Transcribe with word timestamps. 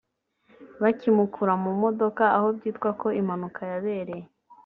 *Bakimukura 0.81 1.53
mu 1.63 1.71
modoka 1.81 2.23
aho 2.37 2.47
byitwa 2.57 2.89
ko 2.99 3.07
impanuka 3.19 3.61
yabereye 3.71 4.25